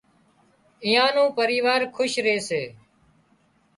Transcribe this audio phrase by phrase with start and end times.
[0.85, 2.61] ايئان نُون پريوار کُش ري سي